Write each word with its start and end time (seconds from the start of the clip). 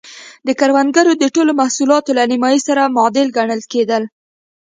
د 0.47 0.49
کروندګرو 0.59 1.13
د 1.17 1.23
ټولو 1.35 1.51
محصولاتو 1.61 2.11
له 2.17 2.23
نییمایي 2.31 2.59
سره 2.67 2.91
معادل 2.95 3.27
ګڼل 3.37 3.61
کېدل. 3.73 4.03